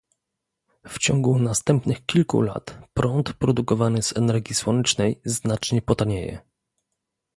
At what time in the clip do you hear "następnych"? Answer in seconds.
1.39-2.05